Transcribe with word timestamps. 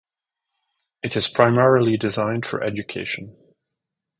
It 1.03 1.15
is 1.15 1.27
primarily 1.27 1.95
designed 1.95 2.43
for 2.47 2.63
education. 2.63 3.37